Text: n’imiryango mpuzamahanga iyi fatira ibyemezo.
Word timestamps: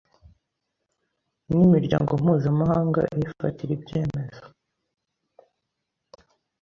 n’imiryango 1.49 2.11
mpuzamahanga 2.21 2.99
iyi 3.13 3.27
fatira 3.37 3.71
ibyemezo. 3.77 4.43